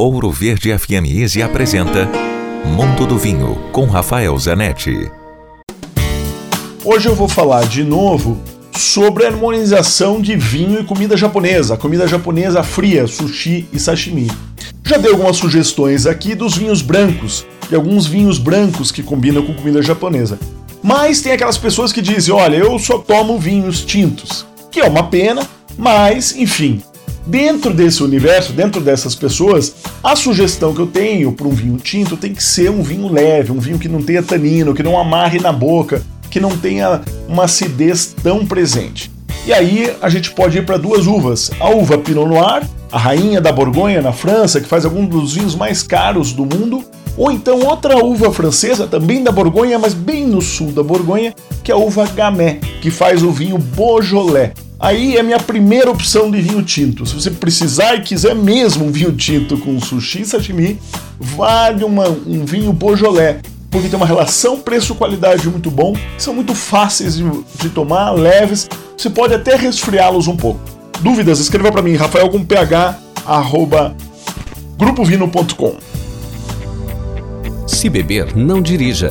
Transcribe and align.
Ouro 0.00 0.30
Verde 0.30 0.78
FM 0.78 1.10
Easy 1.12 1.42
apresenta 1.42 2.08
Mundo 2.64 3.04
do 3.04 3.18
Vinho 3.18 3.58
com 3.72 3.84
Rafael 3.86 4.38
Zanetti. 4.38 5.10
Hoje 6.84 7.08
eu 7.08 7.16
vou 7.16 7.26
falar 7.26 7.66
de 7.66 7.82
novo 7.82 8.40
sobre 8.76 9.24
a 9.24 9.26
harmonização 9.26 10.22
de 10.22 10.36
vinho 10.36 10.78
e 10.78 10.84
comida 10.84 11.16
japonesa, 11.16 11.76
comida 11.76 12.06
japonesa 12.06 12.62
fria, 12.62 13.08
sushi 13.08 13.66
e 13.72 13.80
sashimi. 13.80 14.30
Já 14.84 14.98
dei 14.98 15.10
algumas 15.10 15.36
sugestões 15.36 16.06
aqui 16.06 16.36
dos 16.36 16.56
vinhos 16.56 16.80
brancos 16.80 17.44
e 17.68 17.74
alguns 17.74 18.06
vinhos 18.06 18.38
brancos 18.38 18.92
que 18.92 19.02
combinam 19.02 19.44
com 19.44 19.52
comida 19.52 19.82
japonesa. 19.82 20.38
Mas 20.80 21.22
tem 21.22 21.32
aquelas 21.32 21.58
pessoas 21.58 21.92
que 21.92 22.00
dizem: 22.00 22.32
olha, 22.32 22.54
eu 22.54 22.78
só 22.78 22.98
tomo 22.98 23.36
vinhos 23.36 23.84
tintos, 23.84 24.46
que 24.70 24.78
é 24.78 24.84
uma 24.84 25.08
pena, 25.08 25.44
mas 25.76 26.36
enfim, 26.36 26.80
Dentro 27.28 27.74
desse 27.74 28.02
universo, 28.02 28.54
dentro 28.54 28.80
dessas 28.80 29.14
pessoas, 29.14 29.74
a 30.02 30.16
sugestão 30.16 30.72
que 30.72 30.80
eu 30.80 30.86
tenho 30.86 31.30
para 31.30 31.46
um 31.46 31.50
vinho 31.50 31.76
tinto 31.76 32.16
tem 32.16 32.32
que 32.32 32.42
ser 32.42 32.70
um 32.70 32.82
vinho 32.82 33.06
leve, 33.06 33.52
um 33.52 33.60
vinho 33.60 33.78
que 33.78 33.86
não 33.86 34.02
tenha 34.02 34.22
tanino, 34.22 34.72
que 34.72 34.82
não 34.82 34.98
amarre 34.98 35.38
na 35.38 35.52
boca, 35.52 36.00
que 36.30 36.40
não 36.40 36.56
tenha 36.56 37.02
uma 37.28 37.44
acidez 37.44 38.14
tão 38.22 38.46
presente. 38.46 39.10
E 39.46 39.52
aí 39.52 39.94
a 40.00 40.08
gente 40.08 40.30
pode 40.30 40.56
ir 40.56 40.64
para 40.64 40.78
duas 40.78 41.06
uvas: 41.06 41.50
a 41.60 41.68
uva 41.68 41.98
Pinot 41.98 42.26
Noir, 42.26 42.66
a 42.90 42.98
rainha 42.98 43.42
da 43.42 43.52
Borgonha 43.52 44.00
na 44.00 44.12
França, 44.12 44.58
que 44.58 44.66
faz 44.66 44.86
alguns 44.86 45.10
dos 45.10 45.34
vinhos 45.34 45.54
mais 45.54 45.82
caros 45.82 46.32
do 46.32 46.46
mundo, 46.46 46.82
ou 47.14 47.30
então 47.30 47.60
outra 47.60 48.02
uva 48.02 48.32
francesa, 48.32 48.86
também 48.86 49.22
da 49.22 49.30
Borgonha, 49.30 49.78
mas 49.78 49.92
bem 49.92 50.26
no 50.26 50.40
sul 50.40 50.72
da 50.72 50.82
Borgonha, 50.82 51.34
que 51.62 51.70
é 51.70 51.74
a 51.74 51.78
uva 51.78 52.06
Gamay, 52.06 52.58
que 52.80 52.90
faz 52.90 53.22
o 53.22 53.30
vinho 53.30 53.58
Beaujolais. 53.58 54.52
Aí 54.80 55.16
é 55.16 55.22
minha 55.24 55.40
primeira 55.40 55.90
opção 55.90 56.30
de 56.30 56.40
vinho 56.40 56.62
tinto. 56.62 57.04
Se 57.04 57.14
você 57.14 57.30
precisar 57.30 57.96
e 57.96 58.02
quiser 58.02 58.34
mesmo 58.34 58.86
um 58.86 58.92
vinho 58.92 59.12
tinto 59.12 59.58
com 59.58 59.80
sushi 59.80 60.20
e 60.22 60.24
sashimi, 60.24 60.78
vale 61.18 61.82
uma, 61.82 62.08
um 62.08 62.44
vinho 62.44 62.72
Beaujolais, 62.72 63.38
porque 63.70 63.88
tem 63.88 63.96
uma 63.96 64.06
relação 64.06 64.60
preço-qualidade 64.60 65.48
muito 65.48 65.68
bom, 65.68 65.96
são 66.16 66.32
muito 66.32 66.54
fáceis 66.54 67.16
de, 67.16 67.24
de 67.60 67.70
tomar, 67.70 68.12
leves, 68.12 68.68
você 68.96 69.10
pode 69.10 69.34
até 69.34 69.56
resfriá-los 69.56 70.28
um 70.28 70.36
pouco. 70.36 70.60
Dúvidas? 71.00 71.40
Escreva 71.40 71.72
para 71.72 71.82
mim, 71.82 71.96
rafael 71.96 72.28
com 72.28 72.44
ph, 72.44 72.96
arroba, 73.26 73.96
grupovino.com. 74.78 75.76
Se 77.66 77.88
beber, 77.88 78.34
não 78.36 78.62
dirija. 78.62 79.10